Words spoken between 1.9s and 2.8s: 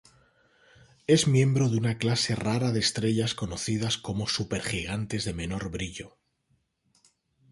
clase rara de